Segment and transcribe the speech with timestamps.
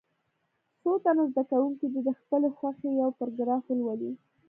[0.81, 4.11] څو تنه زده کوونکي دې د خپلې خوښې یو پاراګراف ولولي.